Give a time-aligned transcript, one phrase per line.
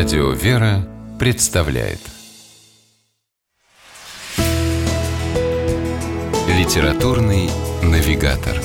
[0.00, 0.78] Радио «Вера»
[1.18, 1.98] представляет
[6.48, 7.50] Литературный
[7.82, 8.56] навигатор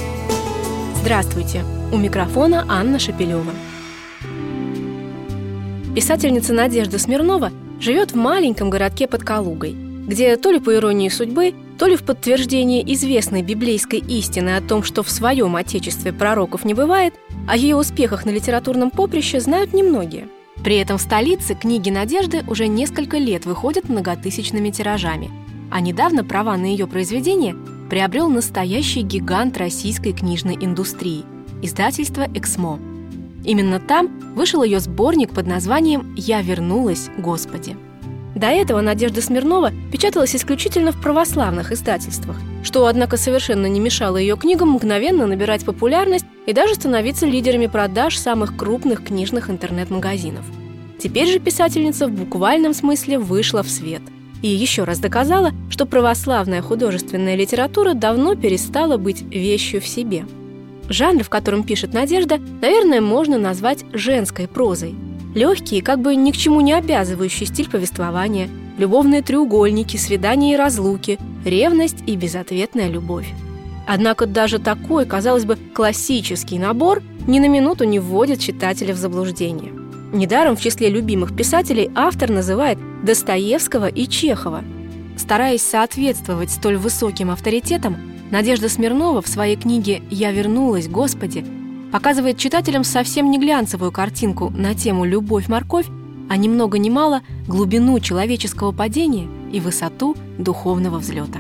[1.02, 1.66] Здравствуйте!
[1.92, 3.52] У микрофона Анна Шапилева.
[5.94, 9.76] Писательница Надежда Смирнова живет в маленьком городке под Калугой,
[10.08, 14.84] где то ли по иронии судьбы, то ли в подтверждение известной библейской истины о том,
[14.84, 17.14] что в своем отечестве пророков не бывает,
[17.46, 20.30] о ее успехах на литературном поприще знают немногие.
[20.66, 25.30] При этом в столице книги Надежды уже несколько лет выходят многотысячными тиражами,
[25.70, 27.56] а недавно права на ее произведение
[27.88, 31.24] приобрел настоящий гигант российской книжной индустрии–
[31.62, 32.80] издательство «Эксмо».
[33.44, 37.78] Именно там вышел ее сборник под названием «Я вернулась, Господи».
[38.34, 44.36] До этого Надежда Смирнова печаталась исключительно в православных издательствах, что, однако, совершенно не мешало ее
[44.36, 50.46] книгам мгновенно набирать популярность и даже становиться лидерами продаж самых крупных книжных интернет-магазинов.
[51.00, 54.02] Теперь же писательница в буквальном смысле вышла в свет
[54.42, 60.26] и еще раз доказала, что православная художественная литература давно перестала быть вещью в себе.
[60.88, 64.96] Жанр, в котором пишет Надежда, наверное, можно назвать женской прозой–
[65.36, 71.20] Легкий, как бы ни к чему не обязывающий стиль повествования, любовные треугольники, свидания и разлуки,
[71.44, 73.28] ревность и безответная любовь.
[73.88, 79.72] Однако даже такой, казалось бы, классический набор ни на минуту не вводит читателя в заблуждение.
[80.12, 84.64] Недаром в числе любимых писателей автор называет Достоевского и Чехова.
[85.18, 87.98] Стараясь соответствовать столь высоким авторитетам,
[88.32, 91.46] Надежда Смирнова в своей книге «Я вернулась, Господи»
[91.92, 95.86] показывает читателям совсем не глянцевую картинку на тему «Любовь-морковь»,
[96.28, 101.40] а ни много ни мало глубину человеческого падения и высоту духовного взлета.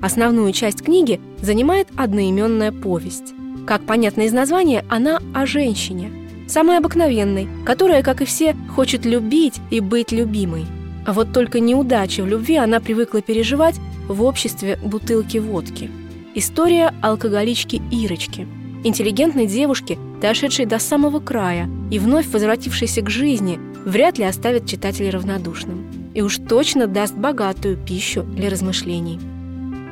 [0.00, 3.34] Основную часть книги занимает одноименная повесть.
[3.66, 6.10] Как понятно из названия, она о женщине,
[6.48, 10.64] самой обыкновенной, которая, как и все, хочет любить и быть любимой.
[11.06, 13.76] А вот только неудачи в любви она привыкла переживать
[14.08, 15.90] в обществе бутылки водки.
[16.34, 18.46] История алкоголички Ирочки–
[18.84, 25.10] интеллигентной девушки, дошедшей до самого края и вновь возвратившейся к жизни, вряд ли оставит читателя
[25.10, 26.10] равнодушным.
[26.14, 29.20] И уж точно даст богатую пищу для размышлений.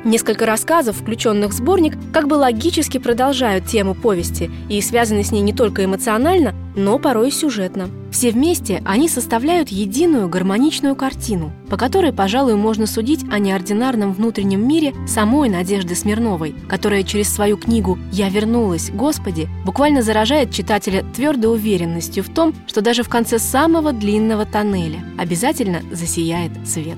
[0.05, 5.41] Несколько рассказов, включенных в сборник, как бы логически продолжают тему повести и связаны с ней
[5.41, 7.89] не только эмоционально, но порой и сюжетно.
[8.09, 14.65] Все вместе они составляют единую гармоничную картину, по которой, пожалуй, можно судить о неординарном внутреннем
[14.65, 21.51] мире самой Надежды Смирновой, которая через свою книгу «Я вернулась, Господи» буквально заражает читателя твердой
[21.51, 26.97] уверенностью в том, что даже в конце самого длинного тоннеля обязательно засияет свет.